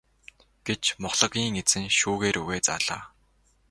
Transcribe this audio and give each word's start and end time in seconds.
гэж 0.67 0.83
мухлагийн 1.03 1.53
эзэн 1.61 1.85
шүүгээ 1.99 2.31
рүүгээ 2.35 2.61
заалаа. 2.67 3.01